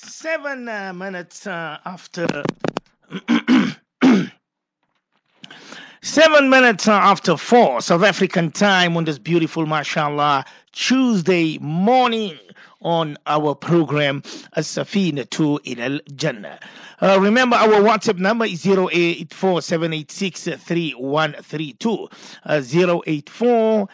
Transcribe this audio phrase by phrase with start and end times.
[0.00, 2.44] Seven uh, minutes uh, after.
[6.02, 12.38] Seven minutes uh, after four, South African time on this beautiful, mashallah, Tuesday morning
[12.80, 14.22] on our program,
[14.54, 16.60] As-Safinatu Ilal Jannah.
[17.02, 22.08] Uh, remember, our WhatsApp number is 084 3132.
[22.44, 22.62] Uh,
[23.04, 23.88] 084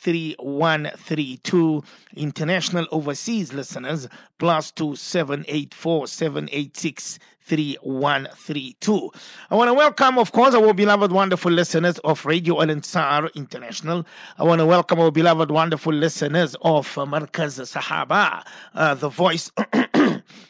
[0.00, 1.82] 3132
[2.16, 4.08] international overseas listeners
[4.38, 9.10] plus two seven eight four seven eight six three one three two.
[9.50, 14.06] I want to welcome, of course, our beloved, wonderful listeners of Radio Al Ansar International.
[14.38, 19.50] I want to welcome our beloved, wonderful listeners of Markaz Sahaba, uh, the voice.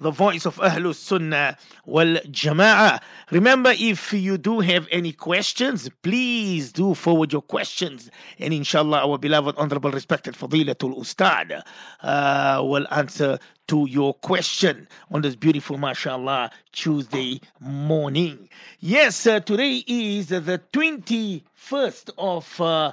[0.00, 3.00] the voice of Ahlus Sunnah wal Jama'ah.
[3.30, 8.10] Remember, if you do have any questions, please do forward your questions.
[8.38, 11.62] And inshallah, our beloved, honorable, respected Fadilatul Ustad
[12.02, 18.48] uh, will answer to your question on this beautiful, mashallah, Tuesday morning.
[18.80, 22.60] Yes, uh, today is the 21st of.
[22.60, 22.92] Uh,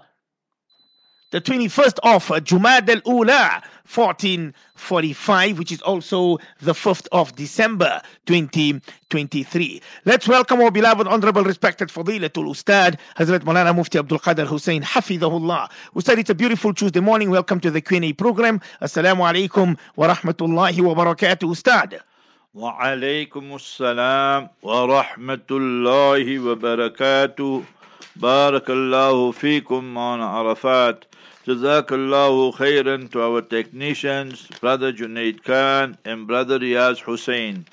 [1.31, 3.61] the 21st of Jumad al-Ula
[3.93, 11.89] 1445 which is also the 5th of December 2023 let's welcome our beloved honorable respected
[11.89, 17.29] fadilatul ustad Hazrat Maulana Mufti Abdul Qadir Hoosen hafidahullah ustad it's a beautiful Tuesday morning.
[17.29, 18.61] Welcome to the Q&A program.
[18.81, 21.99] Assalamu alaikum wa rahmatullahi wa barakatuh ustad.
[22.53, 27.65] Wa alaikum assalam wa rahmatullahi wa barakatuh.
[28.19, 31.05] Barakallahu الله فيكم عن عرفات
[31.47, 37.63] Jazakallahu khairan to our technicians, Brother Junaid Khan and Brother Riyaz Hussein.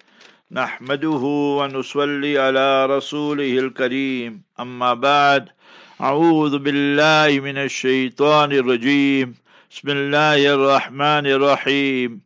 [0.53, 1.25] نحمده
[1.59, 4.43] ونصلي على رسوله الكريم.
[4.61, 5.49] أما بعد
[6.01, 9.35] أعوذ بالله من الشيطان الرجيم.
[9.71, 12.21] بسم الله الرحمن الرحيم.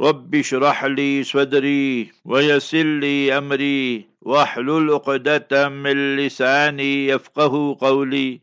[0.00, 4.04] رب اشرح لي صدري ويسر لي أمري.
[4.22, 8.40] واحلل عقدة من لساني يفقه قولي.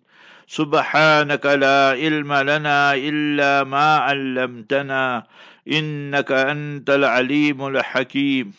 [0.48, 5.24] سبحانك لا علم لنا إلا ما علمتنا
[5.68, 8.54] إنك أنت العليم الحكيم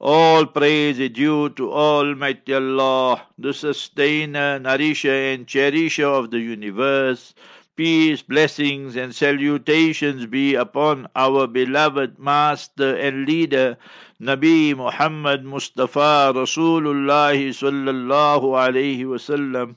[0.00, 7.34] All praise is due to Almighty Allah, the sustainer, nourisher and cherisher of the universe.
[7.74, 13.76] Peace, blessings and salutations be upon our beloved master and leader,
[14.20, 19.74] Nabi Muhammad Mustafa Rasulullah sallallahu alayhi wasallam.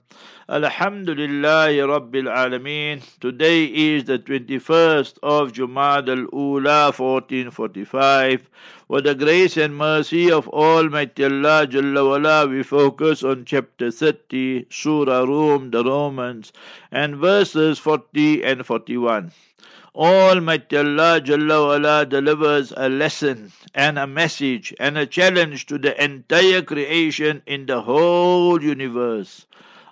[0.50, 3.04] Alhamdulillah Rabbil Alameen.
[3.20, 8.50] Today is the 21st of Jumad al-Ula 1445.
[8.88, 14.66] With the grace and mercy of Almighty Allah Jalla wala, we focus on chapter 30,
[14.72, 16.52] Surah Rum, the Romans,
[16.92, 19.32] and verses 40 and 41.
[19.94, 26.04] Almighty Allah Jalla wala delivers a lesson and a message and a challenge to the
[26.04, 29.46] entire creation in the whole universe.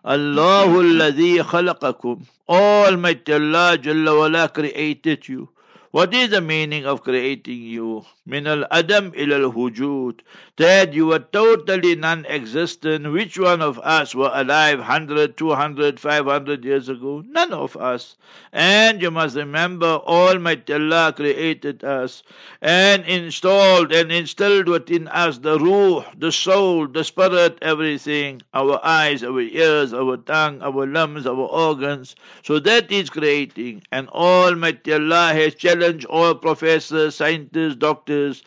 [0.10, 2.26] Allahu alladhi khalaqakum.
[2.50, 5.48] Almighty Allah Jalla wala created you.
[5.92, 8.06] What is the meaning of creating you?
[8.24, 10.20] Min al Adam ila al wujud.
[10.58, 13.12] That you were totally non existent.
[13.12, 17.24] Which one of us were alive 100, 200, 500 years ago?
[17.28, 18.18] None of us.
[18.54, 22.22] And you must remember, Almighty Allah created us
[22.62, 29.24] and installed and instilled within us the ruh, the soul, the spirit, everything our eyes,
[29.24, 32.16] our ears, our tongue, our limbs, our organs.
[32.44, 33.82] So that is creating.
[33.92, 38.44] And Almighty Allah has challenged all professors, scientists, doctors,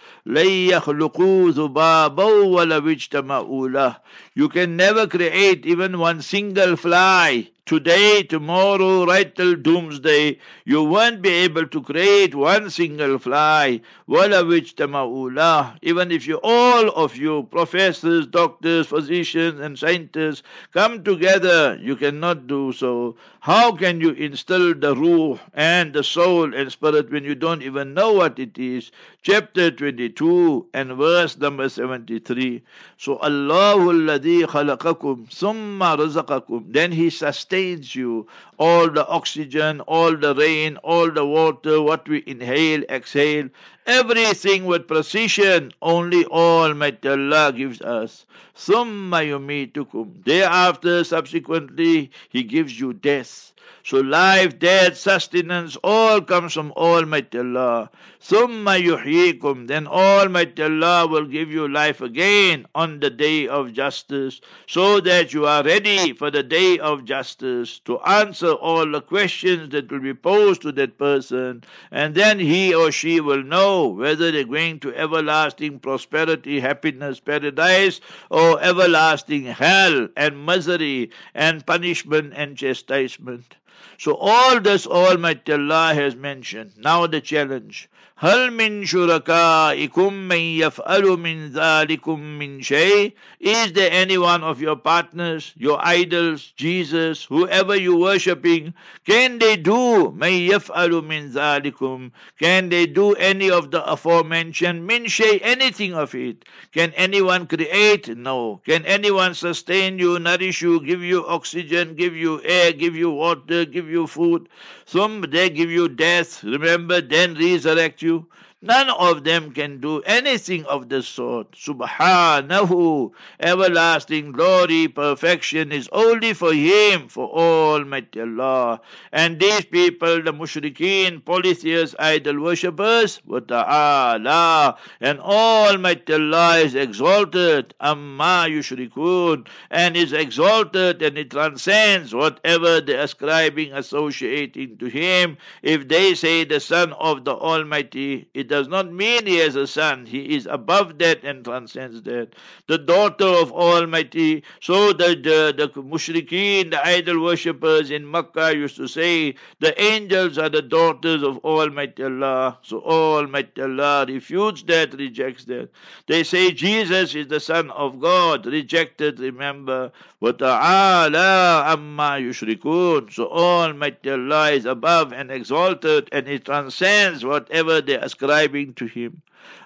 [4.34, 7.48] you can never create even one single fly.
[7.65, 13.81] Today, tomorrow, right till doomsday, you won't be able to create one single fly.
[14.06, 21.78] Which Tamula, even if you, all of you, professors, doctors, physicians, and scientists, come together,
[21.81, 23.14] you cannot do so.
[23.41, 27.94] How can you instill the ruh and the soul and spirit when you don't even
[27.94, 28.90] know what it is?
[29.23, 32.62] Chapter 22 and verse number 73.
[32.99, 36.72] So, Allahu alladhi khalaqakum summa razaqakum.
[36.72, 38.26] Then He sustains you.
[38.58, 43.48] All the oxygen, all the rain, all the water, what we inhale, exhale,
[43.87, 45.73] everything with precision.
[45.82, 48.26] Only Almighty Allah gives us.
[48.55, 50.25] Summa yumitukum.
[50.25, 53.49] Thereafter, subsequently, He gives you death.
[53.84, 57.90] So life, death, sustenance, all comes from Almighty Allah.
[58.20, 59.67] Thumma yuhyikum.
[59.67, 65.34] Then Almighty Allah will give you life again on the day of justice, so that
[65.34, 69.99] you are ready for the day of justice to answer all the questions that will
[70.00, 74.78] be posed to that person, and then he or she will know whether they're going
[74.80, 83.56] to everlasting prosperity, happiness, paradise, or everlasting hell and misery and punishment and chastisement.
[84.01, 86.74] So all this Almighty Allah has mentioned.
[86.77, 87.89] Now the challenge.
[88.19, 94.75] هل من شركائكم من يفعل من ذلكم من شيء Is there any one of your
[94.75, 98.74] partners, your idols, Jesus, whoever you worshipping,
[99.06, 105.06] can they do من يفعل من ذلكم Can they do any of the aforementioned min
[105.06, 106.44] shay, anything of it?
[106.74, 108.18] Can anyone create?
[108.18, 108.62] No.
[108.65, 113.63] Can anyone sustain you, nourish you, give you oxygen, give you air, give you water,
[113.65, 114.49] give you food?
[114.85, 118.27] Some they give you death, remember, then resurrect you.
[118.64, 121.50] None of them can do anything of the sort.
[121.50, 123.11] Subhanahu,
[123.41, 128.81] everlasting glory, perfection is only for Him, for Almighty Allah.
[129.11, 137.75] And these people, the mushrikeen, polytheists, idol worshippers, wa Allah, and Almighty Allah is exalted,
[137.81, 145.37] amma yushrikun, and is exalted and it transcends whatever they ascribing, associating to Him.
[145.65, 149.68] If they say the Son of the Almighty, it does not mean he has a
[149.68, 150.06] son.
[150.06, 152.33] He is above that and transcends that.
[152.68, 154.44] The daughter of Almighty.
[154.62, 160.38] So the, the, the mushrikeen, the idol worshippers in Makkah used to say, the angels
[160.38, 162.57] are the daughters of Almighty Allah.
[162.62, 165.69] So Almighty Allah refutes that, rejects that.
[166.07, 169.92] They say Jesus is the son of God, rejected, remember.
[170.21, 173.13] وَتَعَالَى amma yushrikun.
[173.13, 178.86] So Almighty Allah is above and exalted and He transcends whatever they ascribe ascribing to
[178.86, 179.21] him.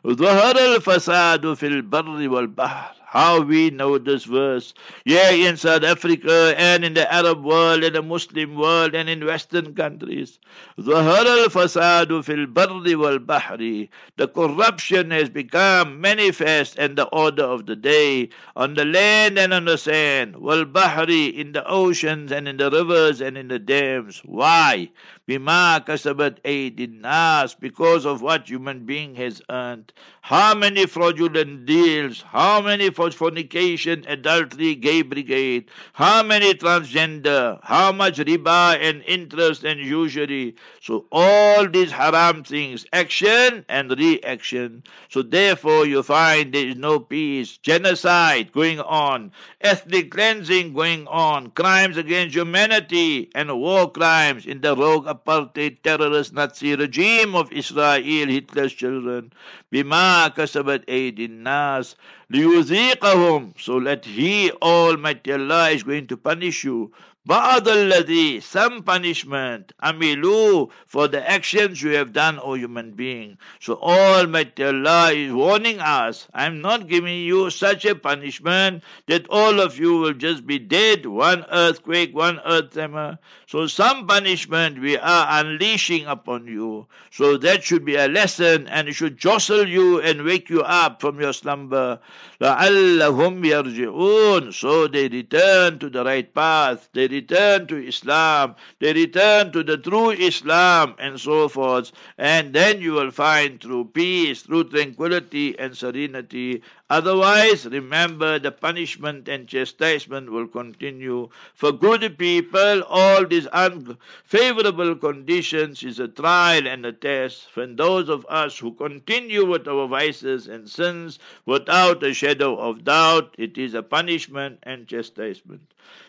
[0.08, 4.74] ظهر الفساد في البر والبحر how we know this verse.
[5.04, 9.26] Yeah, in South Africa and in the Arab world and the Muslim world and in
[9.26, 10.40] Western countries.
[10.80, 13.90] ظهر الفساد في البر والبحر.
[14.16, 19.54] The corruption has become manifest in the order of the day, on the land and
[19.54, 20.36] on the sand.
[20.36, 24.22] والبحر in the oceans and in the rivers and in the dams.
[24.24, 24.90] Why?
[25.29, 29.93] Bima kasabat aidin nas, because of what human being has earned.
[30.21, 35.65] How many fraudulent deals, how many for fornication, adultery, gay brigade,
[35.95, 40.55] how many transgender, how much riba and interest and usury.
[40.81, 44.85] So all these haram things, action and reaction.
[45.09, 51.51] So therefore you find there is no peace, genocide going on, ethnic cleansing going on,
[51.51, 58.03] crimes against humanity and war crimes in the rogue apartheid terrorist Nazi regime of Israel,
[58.03, 59.33] Hitler's children.
[59.73, 61.97] Bima kasabat aidin nas
[62.33, 63.59] liyuziqahum.
[63.61, 66.93] So that He, Almighty Allah, is going to punish you
[67.26, 73.76] بعض الذي some punishment amilu for the actions you have done O human being so
[73.76, 79.78] Almighty Allah is warning us I'm not giving you such a punishment that all of
[79.78, 85.28] you will just be dead one earthquake one earth tremor so some punishment we are
[85.46, 90.24] unleashing upon you so that should be a lesson and it should jostle you and
[90.24, 92.00] wake you up from your slumber
[92.42, 99.53] لعلهم يرجعون so they return to the right path they return to Islam, they return
[99.53, 101.93] to the true Islam, and so forth.
[102.19, 106.63] And then you will find true peace, true tranquility, and serenity.
[106.89, 111.29] Otherwise, remember the punishment and chastisement will continue.
[111.55, 117.51] For good people, all these unfavorable conditions is a trial and a test.
[117.51, 122.85] For those of us who continue with our vices and sins without a shadow of
[122.85, 125.63] doubt, it is a punishment and chastisement.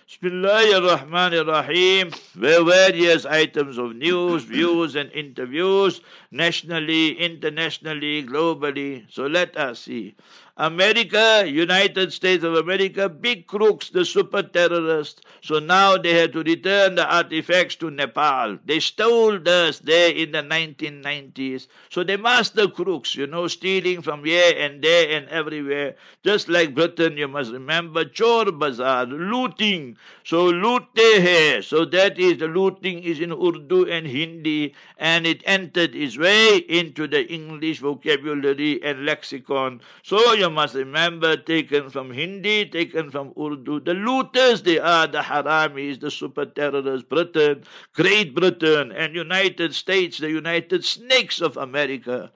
[0.07, 2.11] Bismillah ar-Rahman ar-Rahim.
[2.35, 9.05] Various items of news, views and interviews, nationally, internationally, globally.
[9.11, 10.15] So let us see.
[10.67, 15.21] America, United States of America, big crooks, the super terrorists.
[15.41, 18.57] So now they had to return the artifacts to Nepal.
[18.65, 21.67] They stole this there in the 1990s.
[21.89, 25.95] So they master crooks, you know, stealing from here and there and everywhere.
[26.23, 29.97] Just like Britain, you must remember, Chor Bazaar, looting.
[30.23, 31.61] So loot hai.
[31.61, 36.57] So that is, the looting is in Urdu and Hindi and it entered its way
[36.57, 39.81] into the English vocabulary and lexicon.
[40.03, 43.79] So you must remember, taken from Hindi, taken from Urdu.
[43.81, 50.17] The looters they are, the haramis, the super terrorists, Britain, Great Britain, and United States,
[50.17, 52.31] the United Snakes of America.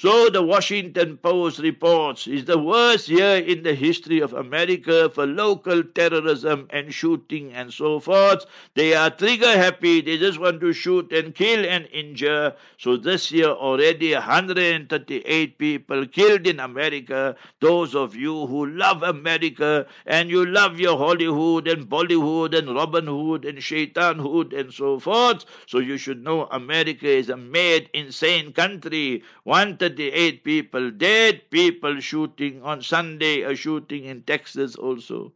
[0.00, 5.26] So the Washington Post reports is the worst year in the history of America for
[5.26, 8.46] local terrorism and shooting and so forth.
[8.72, 10.00] They are trigger happy.
[10.00, 12.54] They just want to shoot and kill and injure.
[12.78, 17.36] So this year already 138 people killed in America.
[17.60, 23.06] Those of you who love America and you love your Hollywood and Bollywood and Robin
[23.06, 25.44] Hood and Shaitan Hood and so forth.
[25.66, 29.24] So you should know America is a mad, insane country.
[29.44, 35.32] Wanted 38 people dead, people shooting on Sunday, a shooting in Texas also.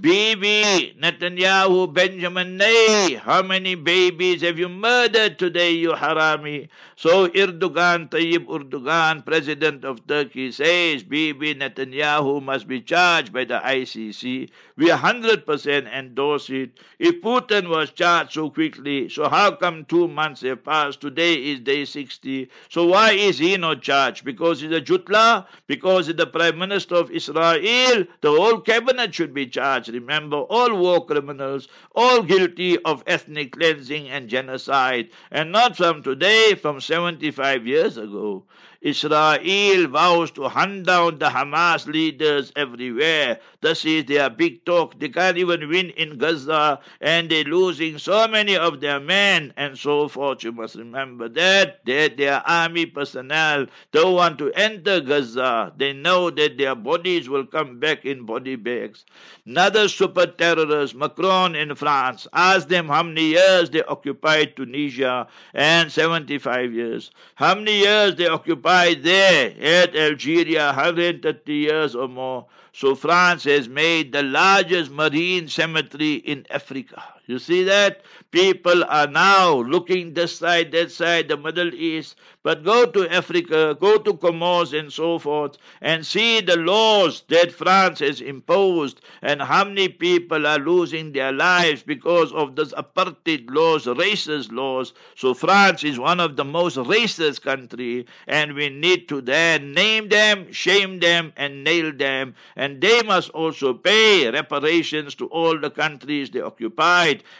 [0.00, 6.68] Bibi, Netanyahu, Benjamin Nay, how many babies have you murdered today, you harami?
[6.96, 13.60] So Erdogan, Tayyip Erdogan, president of Turkey, says Bibi Netanyahu must be charged by the
[13.60, 14.50] ICC.
[14.76, 16.70] We 100% endorse it.
[16.98, 21.00] If Putin was charged so quickly, so how come two months have passed?
[21.00, 22.50] Today is day 60.
[22.68, 24.24] So why is he not charged?
[24.24, 25.46] Because he's a jutla?
[25.68, 28.04] Because he's the prime minister of Israel?
[28.20, 29.83] The whole cabinet should be charged.
[29.88, 36.54] Remember, all war criminals, all guilty of ethnic cleansing and genocide, and not from today,
[36.54, 38.44] from 75 years ago.
[38.84, 43.40] Israel vows to hunt down the Hamas leaders everywhere.
[43.62, 45.00] This is their big talk.
[45.00, 49.78] They can't even win in Gaza, and they're losing so many of their men and
[49.78, 50.44] so forth.
[50.44, 51.80] You must remember that.
[51.86, 55.72] That their army personnel don't want to enter Gaza.
[55.78, 59.06] They know that their bodies will come back in body bags.
[59.46, 65.90] Another super terrorist, Macron in France, asked them how many years they occupied Tunisia and
[65.90, 67.10] 75 years.
[67.36, 72.46] How many years they occupied there at Algeria, 130 years or more.
[72.72, 77.13] So France has made the largest marine cemetery in Africa.
[77.26, 78.02] You see that?
[78.32, 82.16] People are now looking this side, that side, the Middle East.
[82.42, 87.52] But go to Africa, go to Comoros and so forth, and see the laws that
[87.52, 93.46] France has imposed and how many people are losing their lives because of those apartheid
[93.48, 94.92] laws, racist laws.
[95.14, 100.10] So France is one of the most racist country, and we need to then name
[100.10, 102.34] them, shame them, and nail them.
[102.56, 106.40] And they must also pay reparations to all the countries they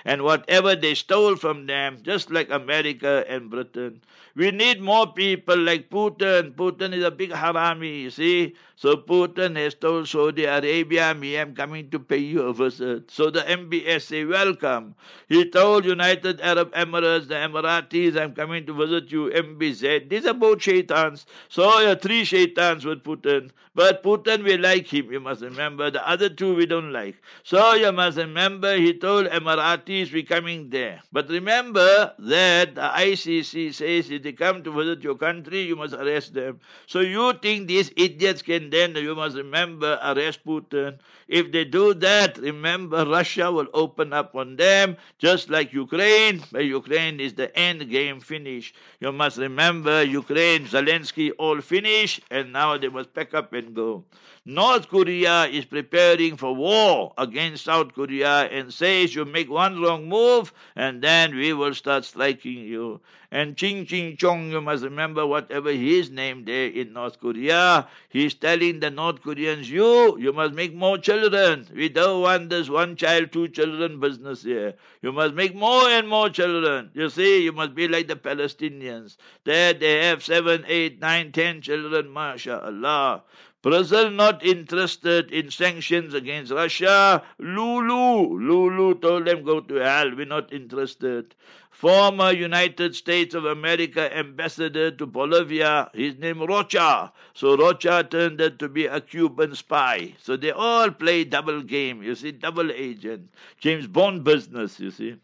[0.05, 4.01] and whatever they stole from them, just like America and Britain.
[4.37, 6.55] We need more people like Putin.
[6.55, 8.55] Putin is a big harami, you see.
[8.77, 13.11] So Putin has told Saudi Arabia, me, I'm coming to pay you a visit.
[13.11, 14.95] So the MBS say, welcome.
[15.29, 20.09] He told United Arab Emirates, the Emiratis, I'm coming to visit you, MBZ.
[20.09, 21.27] These are both shaitans.
[21.49, 23.51] So are three shaitans with Putin.
[23.77, 25.91] But Putin, we like him, you must remember.
[25.91, 27.17] The other two we don't like.
[27.43, 31.03] So you must remember, he told Emiratis, we're coming there.
[31.13, 35.95] But remember that the ICC says if they come to visit your country, you must
[35.95, 36.61] arrest them.
[36.87, 40.99] So you think these idiots can then you must remember arrest Putin.
[41.29, 46.43] If they do that, remember Russia will open up on them, just like Ukraine.
[46.53, 48.75] But Ukraine is the end game finish.
[49.01, 54.05] You must remember Ukraine, Zelensky all finished, and now they must pack up and go.
[54.47, 60.07] North Korea is preparing for war against South Korea and says you make one wrong
[60.07, 63.01] move and then we will start striking you.
[63.31, 68.35] And Ching Ching Chong, you must remember whatever his name there in North Korea, he's
[68.35, 71.67] telling the North Koreans, you, you must make more children.
[71.75, 74.75] We don't want this one child, two children business here.
[75.01, 76.91] You must make more and more children.
[76.93, 79.17] You see, you must be like the Palestinians.
[79.45, 83.23] There they have seven, eight, nine, ten children, mashallah.
[83.65, 87.23] Brazil not interested in sanctions against Russia.
[87.39, 90.15] Lulu, Lulu told them go to hell.
[90.15, 91.35] We're not interested.
[91.71, 97.11] Former United States of America ambassador to Bolivia, his name Rocha.
[97.33, 100.13] So Rocha turned out to be a Cuban spy.
[100.21, 102.03] So they all play double game.
[102.03, 103.31] You see, double agent,
[103.61, 104.79] James Bond business.
[104.79, 105.17] You see.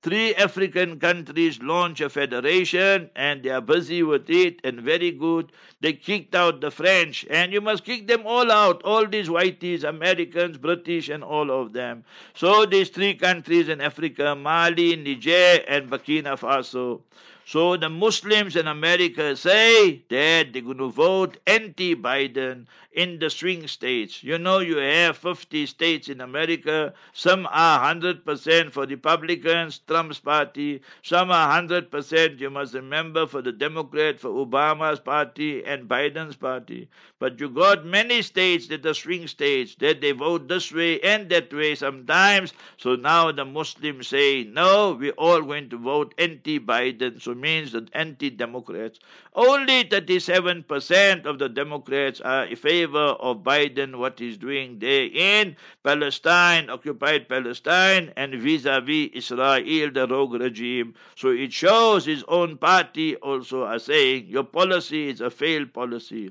[0.00, 5.50] Three African countries launch a federation and they are busy with it and very good.
[5.80, 8.80] They kicked out the French and you must kick them all out.
[8.84, 12.04] All these whiteys, Americans, British and all of them.
[12.34, 17.00] So these three countries in Africa, Mali, Niger and Burkina Faso.
[17.48, 23.30] So the Muslims in America say that they're going to vote anti Biden in the
[23.30, 24.24] swing states.
[24.24, 26.92] You know, you have 50 states in America.
[27.12, 30.82] Some are 100% for Republicans, Trump's party.
[31.02, 36.88] Some are 100%, you must remember, for the Democrat, for Obama's party and Biden's party.
[37.20, 41.28] But you got many states that are swing states, that they vote this way and
[41.30, 42.52] that way sometimes.
[42.78, 47.22] So now the Muslims say, no, we're all going to vote anti Biden.
[47.22, 48.98] So means that anti Democrats.
[49.34, 55.56] Only 37% of the Democrats are in favor of Biden, what he's doing there in
[55.82, 60.94] Palestine, occupied Palestine, and vis a vis Israel, the rogue regime.
[61.16, 66.30] So it shows his own party also are saying your policy is a failed policy.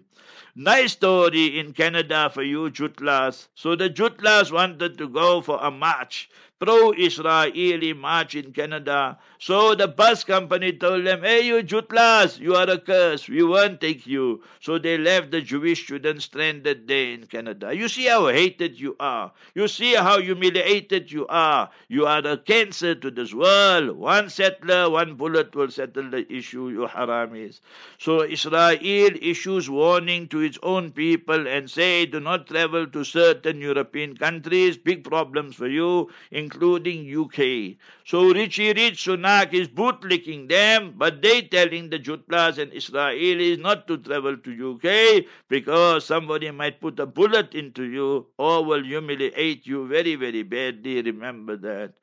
[0.60, 3.48] Nice story in Canada for you Jutlas.
[3.54, 9.18] So the Jutlas wanted to go for a march pro-Israeli march in Canada.
[9.40, 13.30] So the bus company told them, hey, you Jutlas, you are a curse.
[13.30, 14.44] We won't take you.
[14.60, 17.76] So they left the Jewish students stranded there in Canada.
[17.76, 19.32] You see how hated you are.
[19.54, 21.70] You see how humiliated you are.
[21.88, 23.96] You are a cancer to this world.
[23.96, 27.60] One settler, one bullet will settle the issue, you haramis.
[28.00, 33.62] So Israel issues warning to its own people and say, do not travel to certain
[33.62, 34.78] European countries.
[34.78, 36.10] Big problems for you,
[36.48, 37.76] including UK.
[38.06, 43.88] So Richie Rich Sunak is bootlicking them, but they telling the Jutlas and Israelis not
[43.88, 49.66] to travel to UK because somebody might put a bullet into you or will humiliate
[49.68, 51.02] you very, very badly.
[51.02, 51.94] Remember that.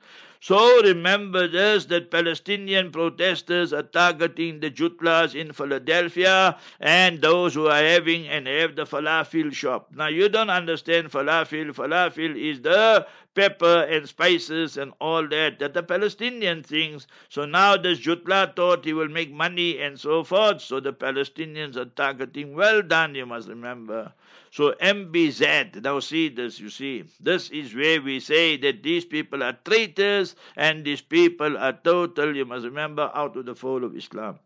[0.45, 7.69] So remember this that Palestinian protesters are targeting the Jutlas in Philadelphia and those who
[7.69, 9.89] are having and have the falafel shop.
[9.95, 11.73] Now you don't understand falafel.
[11.73, 17.07] Falafel is the pepper and spices and all that that the Palestinian things.
[17.31, 20.61] So now this Jutla thought he will make money and so forth.
[20.61, 22.55] So the Palestinians are targeting.
[22.55, 24.13] Well done, you must remember.
[24.55, 29.43] So MBZ, now see this, you see, this is where we say that these people
[29.43, 33.97] are traitors and these people are total, you must remember, out of the fold of
[33.97, 34.39] Islam.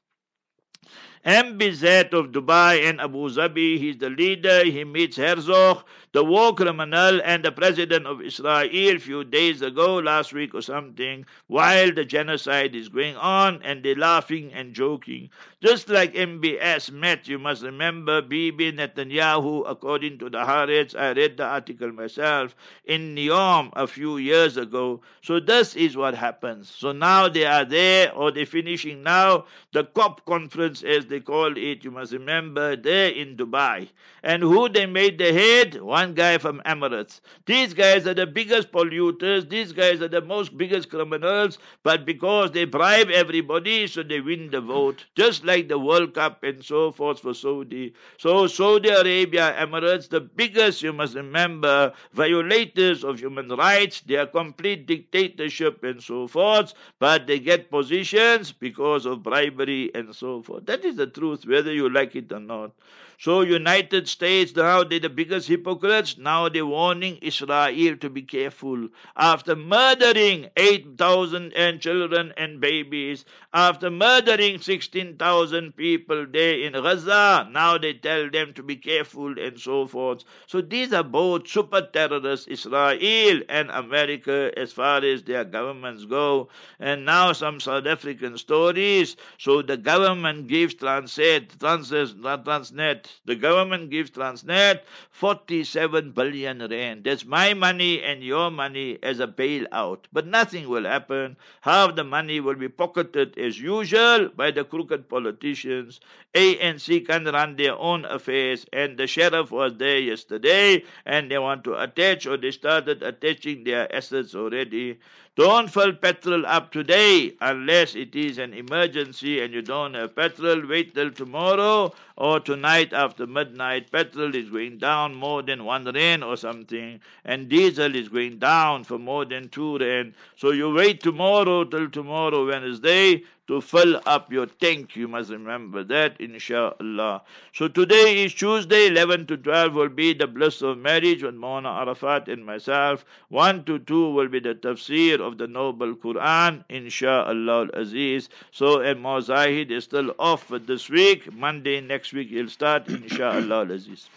[1.26, 7.20] MBZ of Dubai and Abu Dhabi, he's the leader, he meets Herzog, the war criminal
[7.22, 12.04] and the president of Israel a few days ago, last week or something, while the
[12.04, 15.28] genocide is going on and they're laughing and joking.
[15.60, 21.36] Just like MBS met, you must remember, Bibi Netanyahu, according to the Haaretz, I read
[21.36, 22.54] the article myself,
[22.84, 25.02] in Neom a few years ago.
[25.20, 26.70] So this is what happens.
[26.70, 31.56] So now they are there, or they're finishing now, the COP conference, as they call
[31.56, 33.88] it, you must remember, there in Dubai.
[34.22, 35.80] And who they made the head?
[35.80, 37.20] one guy from Emirates.
[37.46, 42.50] These guys are the biggest polluters, these guys are the most biggest criminals, but because
[42.52, 46.90] they bribe everybody, so they win the vote, just like the World Cup and so
[46.92, 47.94] forth for Saudi.
[48.18, 54.26] So Saudi Arabia, Emirates, the biggest, you must remember, violators of human rights, they are
[54.26, 60.57] complete dictatorship and so forth, but they get positions because of bribery and so forth.
[60.66, 62.72] That is the truth, whether you like it or not.
[63.20, 66.18] So United States now they're the biggest hypocrites.
[66.18, 68.90] Now they're warning Israel to be careful.
[69.16, 77.76] After murdering 8,000 and children and babies, after murdering 16,000 people there in Gaza, now
[77.76, 80.22] they tell them to be careful and so forth.
[80.46, 86.50] So these are both super terrorists, Israel and America, as far as their governments go.
[86.78, 89.16] And now some South African stories.
[89.38, 97.04] So the government gives Transnet, Transnet, Transnet the government gives Transnet 47 billion rand.
[97.04, 100.04] That's my money and your money as a bailout.
[100.12, 101.36] But nothing will happen.
[101.60, 106.00] Half the money will be pocketed as usual by the crooked politicians.
[106.34, 108.66] ANC can run their own affairs.
[108.72, 113.64] And the sheriff was there yesterday and they want to attach or they started attaching
[113.64, 114.98] their assets already.
[115.38, 120.66] Don't fill petrol up today unless it is an emergency and you don't have petrol.
[120.66, 123.92] Wait till tomorrow or tonight after midnight.
[123.92, 128.82] Petrol is going down more than one rand or something, and diesel is going down
[128.82, 130.14] for more than two rand.
[130.34, 134.94] So you wait tomorrow till tomorrow, Wednesday, to fill up your tank.
[134.94, 137.22] You must remember that, inshallah.
[137.52, 141.80] So today is Tuesday, 11 to 12 will be the bliss of marriage with Maulana
[141.80, 143.04] Arafat and myself.
[143.30, 148.28] 1 to 2 will be the tafsir of the noble Quran, inshallah al aziz.
[148.50, 151.32] So, and Mozahid is still off this week.
[151.32, 154.08] Monday next week he'll start, inshallah al aziz.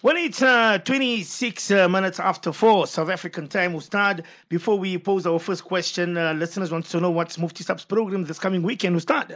[0.00, 3.72] Well, it's uh, 26 uh, minutes after 4 South African time.
[3.72, 4.20] We'll start.
[4.48, 8.22] Before we pose our first question, uh, listeners want to know what's Mufti Sab's program
[8.24, 8.94] this coming weekend.
[8.94, 9.32] We'll start.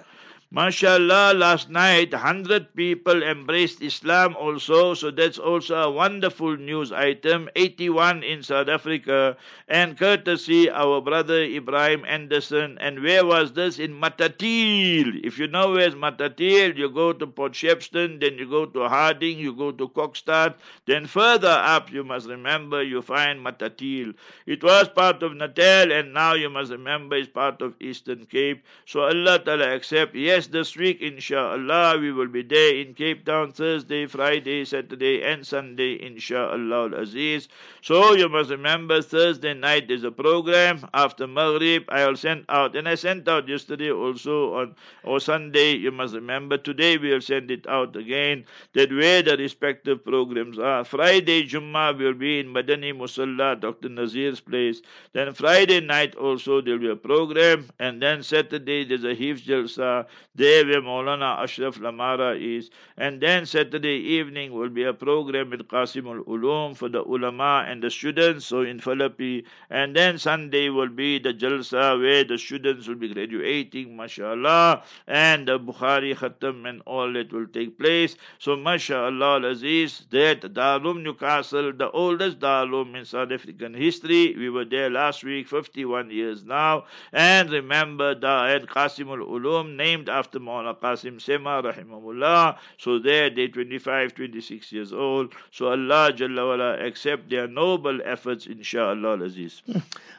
[0.52, 7.48] MashaAllah, last night 100 people embraced Islam also, so that's also a wonderful news item.
[7.56, 9.34] 81 in South Africa,
[9.68, 12.76] and courtesy our brother Ibrahim Anderson.
[12.82, 13.78] And where was this?
[13.78, 15.24] In Matatiele.
[15.24, 19.38] If you know where's Matatiele, you go to Port Shepstone, then you go to Harding,
[19.38, 24.14] you go to Kokstad, then further up, you must remember, you find Matatiele.
[24.44, 28.62] It was part of Natal, and now you must remember it's part of Eastern Cape.
[28.84, 30.14] So Allah Ta'ala accept.
[30.14, 35.22] Yes, Yes, this week, inshallah, we will be there in Cape Town Thursday, Friday, Saturday,
[35.22, 37.46] and Sunday, inshallah Al Aziz.
[37.80, 40.88] So you must remember Thursday night is a program.
[40.94, 44.74] After Maghrib, I'll send out, and I sent out yesterday also on
[45.04, 45.76] or Sunday.
[45.76, 48.44] You must remember today we'll send it out again.
[48.72, 50.84] That where the respective programs are.
[50.84, 53.88] Friday Jummah will be in Madani Musalla, Dr.
[53.90, 54.82] Nazir's place.
[55.12, 59.42] Then Friday night also there will be a program, and then Saturday there's a Hifz
[59.42, 62.70] Jalsa there where Maulana Ashraf Lamara is.
[62.96, 67.64] And then Saturday evening will be a program with Qasim al Ulum for the ulama
[67.68, 69.44] and the students, so in Philippi.
[69.68, 75.48] And then Sunday will be the Jalsa where the students will be graduating, mashallah, and
[75.48, 78.16] the Bukhari Khatam and all that will take place.
[78.38, 84.64] So, mashallah, Aziz, that Darul Newcastle, the oldest Darul in South African history, we were
[84.64, 86.84] there last week, 51 years now.
[87.12, 92.56] And remember, the Qasim al Ulum named after after Maulana Qasim Sema, rahimahullah.
[92.78, 95.32] So there, they're 25, 26 years old.
[95.50, 99.62] So Allah Jalla wala accept their noble efforts, inshallah, Aziz.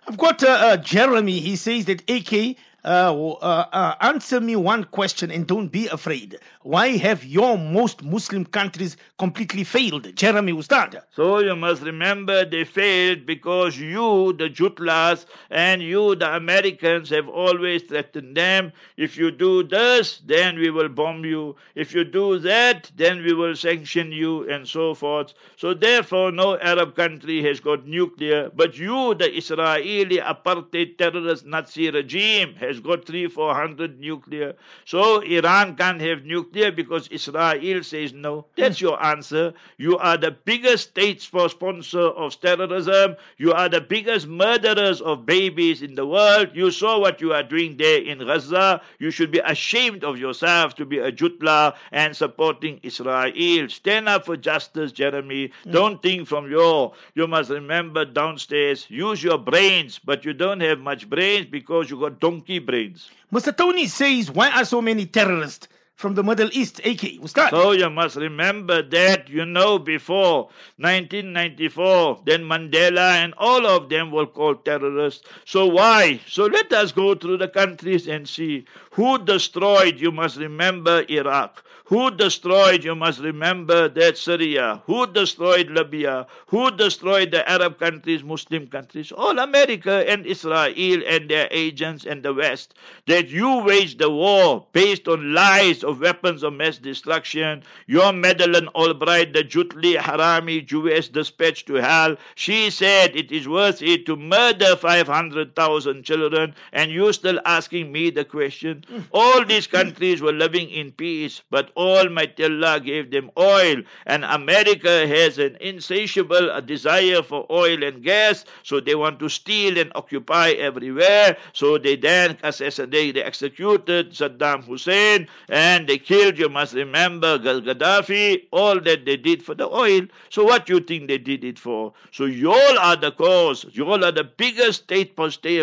[0.08, 1.39] I've got uh, uh, Jeremy.
[1.39, 6.38] He says that AK Uh, uh, uh, answer me one question and don't be afraid.
[6.63, 10.13] Why have your most Muslim countries completely failed?
[10.15, 11.02] Jeremy Ustad.
[11.12, 17.30] So you must remember they failed because you, the Jutlas, and you, the Americans, have
[17.30, 18.74] always threatened them.
[18.98, 21.56] If you do this, then we will bomb you.
[21.76, 25.34] If you do that, then we will sanction you, and so forth.
[25.56, 28.52] So therefore, no Arab country has got nuclear.
[28.54, 34.55] But you, the Israeli apartheid terrorist Nazi regime, has has got three, four hundred nuclear.
[34.86, 38.45] So Iran can't have nuclear because Israel says no.
[38.57, 39.53] That's your answer.
[39.77, 43.15] You are the biggest state sponsor of terrorism.
[43.38, 46.49] You are the biggest murderers of babies in the world.
[46.53, 48.81] You saw what you are doing there in Gaza.
[48.99, 53.69] You should be ashamed of yourself to be a jutla and supporting Israel.
[53.69, 55.51] Stand up for justice, Jeremy.
[55.69, 56.93] Don't think from your.
[57.13, 58.88] You must remember downstairs.
[58.89, 63.12] Use your brains, but you don't have much brains because you got donkey brains.
[63.32, 63.56] Mr.
[63.56, 67.21] Tony says, why are so many terrorists from the Middle East, AK?
[67.21, 67.52] Ustad.
[67.52, 74.12] So you must remember that, you know, before 1994, then Mandela and all of them
[74.12, 75.28] were called terrorists.
[75.45, 76.19] So why?
[76.28, 81.63] So let us go through the countries and see who destroyed, you must remember, Iraq.
[81.88, 84.82] Who destroyed, you must remember, that Syria.
[84.86, 86.28] Who destroyed Libya?
[86.48, 89.12] Who destroyed the Arab countries, Muslim countries?
[89.12, 90.74] All America and Israel
[91.06, 92.76] and their agents and the West.
[93.08, 97.63] That you waged the war based on lies of weapons of mass destruction.
[97.88, 103.82] Your Madeleine Albright, the Jutli Harami Jewish dispatch to hell, she said it is worth
[103.82, 108.86] it to murder 500,000 children, and you still asking me the question.
[108.88, 109.00] Hmm.
[109.12, 115.07] All these countries were living in peace, but Almighty Allah gave them oil, and America
[115.07, 120.49] has an insatiable desire for oil and gas, so they want to steal and occupy
[120.51, 121.38] everywhere.
[121.53, 128.43] So they then assassinated, they executed Saddam Hussein, and they killed, you must remember, Gaddafi,
[128.51, 130.01] all that they did for the oil.
[130.29, 131.93] So what you think they did it for?
[132.12, 133.65] So you all are the cause.
[133.71, 135.15] You all are the biggest state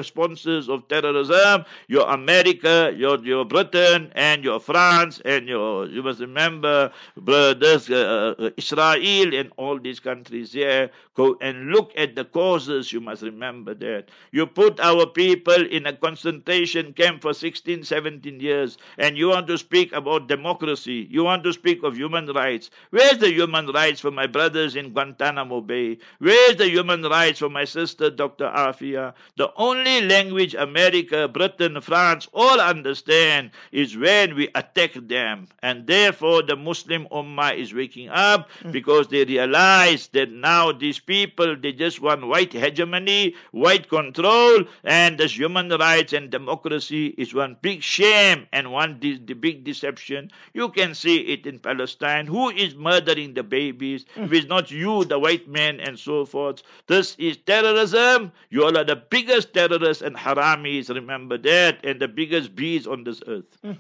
[0.03, 1.65] sponsors of terrorism.
[1.89, 8.35] Your America, your, your Britain, and your France, and your you must remember, brothers, uh,
[8.39, 10.91] uh, Israel and all these countries here.
[11.15, 12.91] Go and look at the causes.
[12.93, 14.09] You must remember that.
[14.33, 19.47] You put our people in a concentration camp for 16, 17 years, and you want
[19.49, 21.07] to speak about democracy.
[21.11, 22.71] You want to speak of human rights.
[22.91, 25.99] Where's the human rights for my brothers in Guantanamo Bay?
[26.19, 28.47] Where's the human rights for my sister, Dr.
[28.47, 29.13] Afia?
[29.37, 35.49] The only language America, Britain, France all understand is when we attack them.
[35.63, 38.71] And therefore, the Muslim Ummah is waking up hmm.
[38.71, 45.19] because they realize that now these people, they just want white hegemony, white control, and
[45.19, 50.31] this human rights and democracy is one big shame and one de- the big deception.
[50.55, 52.27] You can see it in Palestine.
[52.27, 54.07] Who is murdering the babies?
[54.15, 54.25] Hmm.
[54.25, 56.63] If it's not you, the white men, and so forth.
[56.87, 58.33] This is terrorism.
[58.51, 63.05] You all are the biggest terrorists and haramis, remember that, and the biggest bees on
[63.05, 63.57] this earth.
[63.65, 63.77] Mm.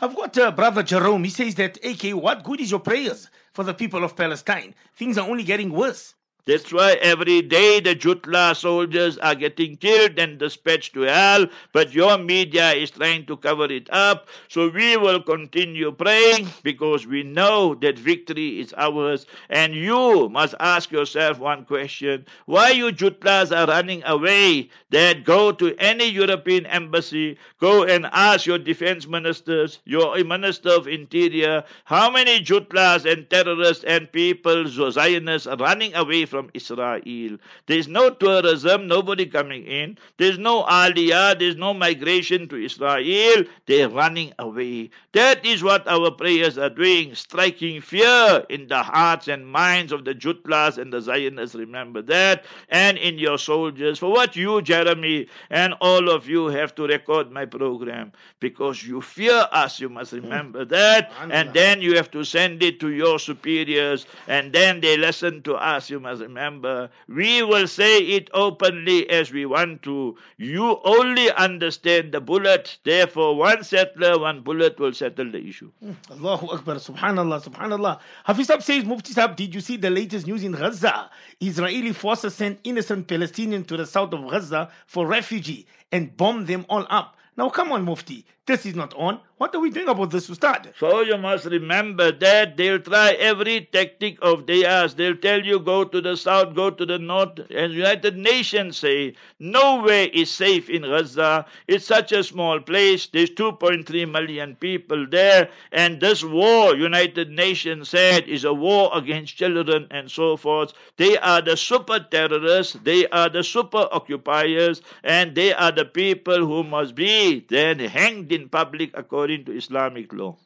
[0.00, 1.24] I've got uh, brother Jerome.
[1.24, 4.74] He says that, AK, what good is your prayers for the people of Palestine?
[4.96, 6.14] Things are only getting worse.
[6.46, 11.94] That's why every day the Jutla soldiers are getting killed and dispatched to hell, but
[11.94, 14.28] your media is trying to cover it up.
[14.48, 19.26] So we will continue praying because we know that victory is ours.
[19.48, 24.70] And you must ask yourself one question why you Jutlas are running away?
[24.90, 30.88] That go to any European embassy, go and ask your defense ministers, your minister of
[30.88, 37.36] interior, how many Jutlas and terrorists and people, Zionists, are running away from Israel.
[37.66, 39.98] There's no tourism, nobody coming in.
[40.16, 43.44] There's no aliyah, there's no migration to Israel.
[43.66, 44.90] They're running away.
[45.12, 50.04] That is what our prayers are doing, striking fear in the hearts and minds of
[50.04, 51.56] the Jutlas and the Zionists.
[51.56, 52.44] Remember that.
[52.68, 53.98] And in your soldiers.
[53.98, 58.12] For what you, Jeremy, and all of you have to record my program.
[58.38, 61.10] Because you fear us, you must remember that.
[61.30, 64.06] And then you have to send it to your superiors.
[64.28, 66.90] And then they listen to us, you must remember.
[67.08, 70.16] We will say it openly as we want to.
[70.36, 72.78] You only understand the bullet.
[72.84, 75.70] Therefore, one settler, one bullet will settle the issue.
[76.10, 78.00] Allahu Akbar, subhanallah, subhanallah.
[78.24, 81.10] Hafiz says, Mufti Saab, did you see the latest news in Gaza?
[81.40, 86.66] Israeli forces sent innocent Palestinians to the south of Gaza for refugee and bombed them
[86.68, 87.16] all up.
[87.40, 88.26] Now, come on, Mufti.
[88.46, 89.20] This is not on.
[89.36, 90.74] What are we doing about this, Ustad?
[90.76, 94.94] So you must remember that they'll try every tactic of theirs.
[94.94, 97.38] They'll tell you go to the south, go to the north.
[97.50, 101.46] And United Nations say nowhere is safe in Gaza.
[101.68, 103.06] It's such a small place.
[103.06, 105.48] There's 2.3 million people there.
[105.70, 110.72] And this war, United Nations said, is a war against children and so forth.
[110.96, 112.76] They are the super terrorists.
[112.82, 114.82] They are the super occupiers.
[115.04, 120.12] And they are the people who must be then hanged in public according to Islamic
[120.12, 120.36] law.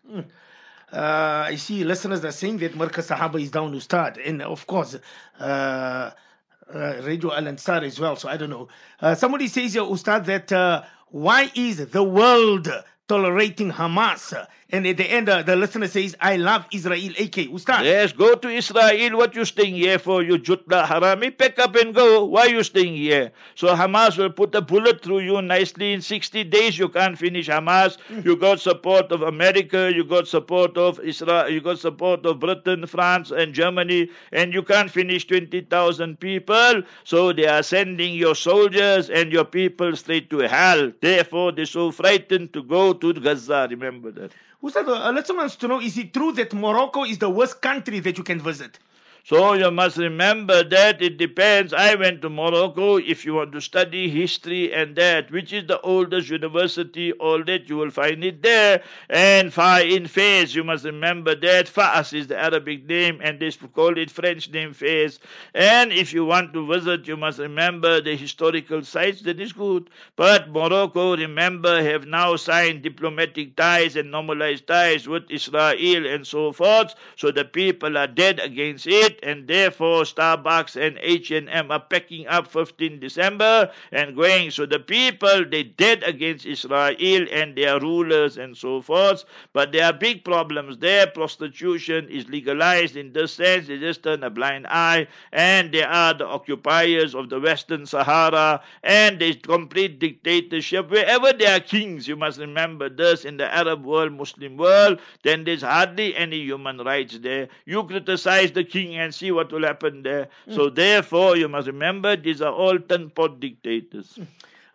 [0.92, 4.66] Uh, I see listeners are saying that Markaz Sahaba is down to start, And of
[4.66, 4.96] course,
[5.40, 8.16] uh, uh, Radio Al Ansar as well.
[8.16, 8.68] So I don't know.
[9.00, 12.68] Uh, somebody says here, Ustad, that uh, why is the world
[13.08, 14.46] tolerating Hamas?
[14.70, 17.12] And at the end, uh, the listener says, I love Israel.
[17.16, 17.84] AK, Ustad.
[17.84, 19.16] Yes, go to Israel.
[19.16, 21.36] What you staying here for, you Jutla Harami?
[21.36, 22.24] Pack up and go.
[22.24, 23.30] Why you staying here?
[23.54, 25.92] So Hamas will put a bullet through you nicely.
[25.92, 27.98] In 60 days, you can't finish Hamas.
[28.24, 29.92] You got support of America.
[29.94, 31.48] You got support of Israel.
[31.48, 34.10] You got support of Britain, France, and Germany.
[34.32, 36.82] And you can't finish 20,000 people.
[37.04, 40.90] So they are sending your soldiers and your people straight to hell.
[41.00, 43.66] Therefore, they're so frightened to go to Gaza.
[43.70, 44.32] Remember that.
[44.62, 48.00] Ustad, uh, listener wants to know, is it true that Morocco is the worst country
[48.00, 48.78] that you can visit?
[49.26, 51.72] So you must remember that it depends.
[51.72, 52.98] I went to Morocco.
[52.98, 57.66] If you want to study history and that, which is the oldest university, all that
[57.70, 58.82] you will find it there.
[59.08, 63.50] And far in Fez, you must remember that Fas is the Arabic name, and they
[63.50, 65.18] call it French name Fez.
[65.54, 69.22] And if you want to visit, you must remember the historical sites.
[69.22, 69.88] That is good.
[70.16, 76.52] But Morocco, remember, have now signed diplomatic ties and normalized ties with Israel and so
[76.52, 76.94] forth.
[77.16, 82.46] So the people are dead against it and therefore Starbucks and H&M are packing up
[82.48, 84.50] 15 December and going.
[84.50, 89.24] So the people, they dead against Israel and their rulers and so forth.
[89.52, 91.06] But there are big problems there.
[91.06, 93.68] Prostitution is legalized in this sense.
[93.68, 95.06] They just turn a blind eye.
[95.32, 98.62] And they are the occupiers of the Western Sahara.
[98.82, 100.90] And there's complete dictatorship.
[100.90, 105.44] Wherever there are kings, you must remember this in the Arab world, Muslim world, then
[105.44, 107.48] there's hardly any human rights there.
[107.64, 110.28] You criticize the king and see what will happen there.
[110.50, 114.18] So therefore, you must remember these are all ten-pot dictators.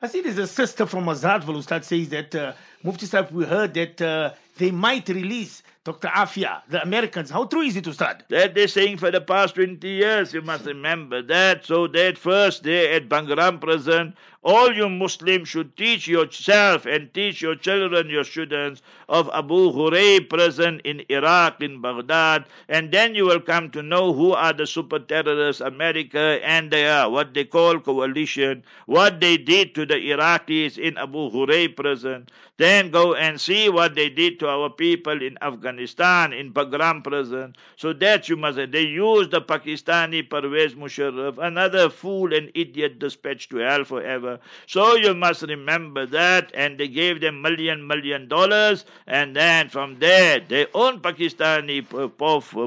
[0.02, 3.74] I see there's a sister from Azaadville who says that uh, Mufti Sahib, we heard
[3.74, 6.08] that uh, they might release Dr.
[6.08, 7.30] Afia, the Americans.
[7.30, 8.24] How true is it, Ustad?
[8.30, 11.66] That they're saying for the past 20 years, you must remember that.
[11.66, 17.42] So that first day at Bagram prison, all you Muslims should teach yourself and teach
[17.42, 23.26] your children, your students, of Abu Ghuraib prison in Iraq, in Baghdad, and then you
[23.26, 27.44] will come to know who are the super terrorists, America, and they are what they
[27.44, 32.28] call coalition, what they did to the Iraqis in Abu Ghuraib prison.
[32.58, 37.56] Then go and see what they did to our people in Afghanistan, in Bagram prison.
[37.78, 43.50] So that you must they used the Pakistani Pervez Musharraf, another fool and idiot dispatched
[43.52, 44.29] to hell forever.
[44.68, 50.00] So you must remember that, and they gave them million, million dollars, and then from
[50.00, 51.82] there, their own Pakistani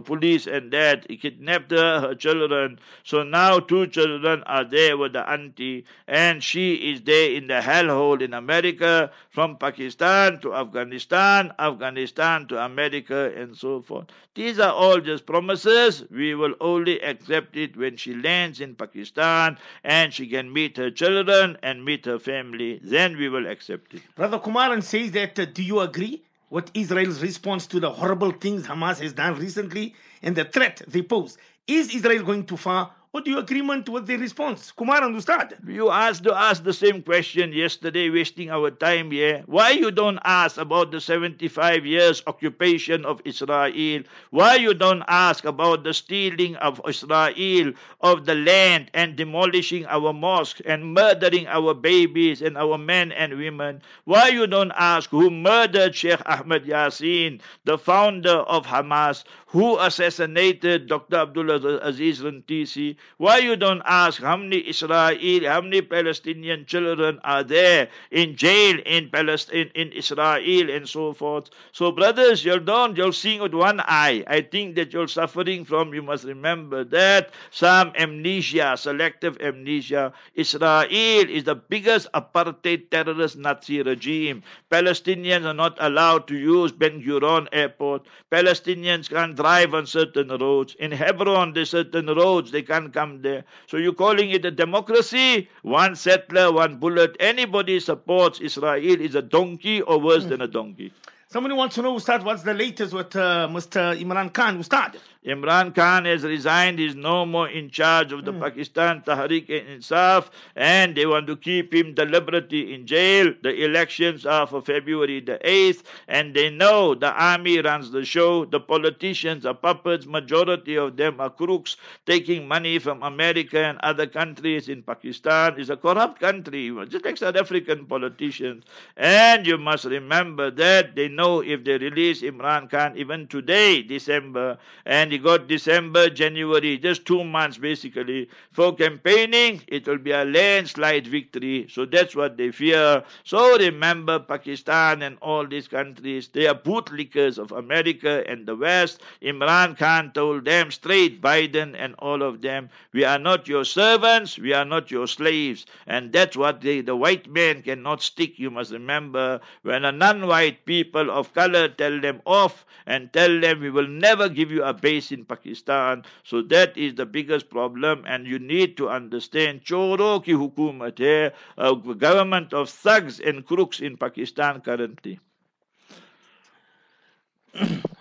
[0.05, 2.79] police and that kidnapped her, her children.
[3.05, 7.61] So now two children are there with the auntie, and she is there in the
[7.61, 14.07] hellhole in America, from Pakistan to Afghanistan, Afghanistan to America and so forth.
[14.35, 16.05] These are all just promises.
[16.11, 20.91] We will only accept it when she lands in Pakistan and she can meet her
[20.91, 22.81] children and meet her family.
[22.83, 24.03] Then we will accept it.
[24.15, 28.67] Brother Kumaran says that, uh, do you agree with Israel's response to the horrible things
[28.67, 31.39] Hamas has done recently and the threat they pose?
[31.67, 34.73] Is Israel going too far what do you agreement with the response?
[34.73, 35.55] Kumar understand?
[35.69, 39.43] You asked ask the same question yesterday, wasting our time here.
[39.45, 44.03] Why you don't ask about the 75 years occupation of Israel?
[44.31, 50.15] Why you don't ask about the stealing of Israel of the land and demolishing our
[50.15, 53.83] mosques and murdering our babies and our men and women?
[54.05, 60.87] Why you don't ask who murdered Sheikh Ahmed Yassin, the founder of Hamas, who assassinated
[60.87, 61.17] Dr.
[61.17, 62.97] Abdullah Aziz Rantisi?
[63.19, 68.81] Why you don't ask how many Israel, how many Palestinian children are there in jail
[68.85, 71.51] in Palestine, in Israel, and so forth?
[71.73, 74.25] So, brothers, you're don't, you're seeing with one eye.
[74.27, 80.13] I think that you're suffering from, you must remember that some amnesia, selective amnesia.
[80.35, 84.43] Israel is the biggest apartheid terrorist Nazi regime.
[84.71, 88.07] Palestinians are not allowed to use Ben Gurion Airport.
[88.31, 90.75] Palestinians can't drive on certain roads.
[90.81, 93.45] In Hebron, there's certain roads they can't come there.
[93.67, 95.49] So you're calling it a democracy?
[95.63, 97.17] One settler, one bullet.
[97.19, 100.31] Anybody supports Israel is a donkey or worse mm.
[100.31, 100.93] than a donkey.
[101.29, 103.99] Somebody wants to know, Ustad, what's the latest with uh, Mr.
[103.99, 104.99] Imran Khan, Ustad?
[105.25, 108.41] Imran Khan has resigned, he's no more in charge of the mm.
[108.41, 113.33] Pakistan Tehreek Insaf, and they want to keep him deliberately in jail.
[113.41, 118.47] The elections are for February the 8th, and they know the army runs the show.
[118.47, 124.09] The politicians are puppets, majority of them are crooks, taking money from America and other
[124.09, 125.55] countries in Pakistan.
[125.57, 128.65] It's a corrupt country, just like South African politicians.
[128.97, 134.59] And you must remember that they know if they release Imran Khan, even today, December,
[134.85, 139.61] and he got December, January, just two months basically for campaigning.
[139.69, 141.67] It will be a landslide victory.
[141.69, 143.05] So that's what they fear.
[143.25, 149.03] So remember, Pakistan and all these countries, they are bootlickers of America and the West.
[149.23, 154.39] Imran Khan told them straight, Biden and all of them, we are not your servants,
[154.39, 155.67] we are not your slaves.
[155.87, 158.39] And that's what they, the white man cannot stick.
[158.39, 163.41] You must remember when a non white people of color tell them off and tell
[163.41, 166.05] them we will never give you a base in Pakistan.
[166.23, 171.33] So that is the biggest problem, and you need to understand choro ki hukumat hai,
[171.57, 175.19] a government of thugs and crooks in Pakistan currently.